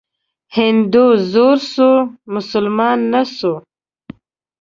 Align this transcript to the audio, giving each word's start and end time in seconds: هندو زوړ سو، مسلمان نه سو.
هندو 0.57 1.05
زوړ 1.31 1.57
سو، 1.73 1.89
مسلمان 2.35 2.97
نه 3.13 3.21
سو. 3.37 3.53